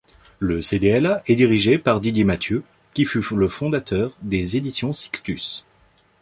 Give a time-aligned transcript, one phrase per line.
[0.39, 2.63] Le cdla est dirigé par Didier Mathieu,
[2.95, 5.63] qui fut le fondateur des éditions Sixtus.